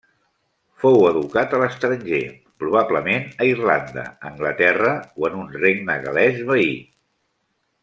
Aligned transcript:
Fou 0.83 1.03
educat 1.09 1.51
a 1.57 1.59
l'estranger, 1.63 2.21
probablement 2.63 3.29
a 3.45 3.47
Irlanda, 3.51 4.07
Anglaterra 4.31 4.95
o 5.21 5.29
en 5.31 5.39
un 5.45 5.55
regne 5.67 6.01
gal·lès 6.09 6.43
veí. 6.51 6.75